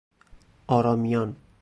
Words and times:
آرامیان 0.67 1.35